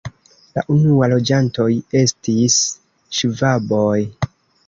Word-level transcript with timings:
La 0.53 0.61
unuaj 0.75 1.09
loĝantoj 1.11 1.67
estis 2.01 2.57
ŝvaboj. 3.19 4.01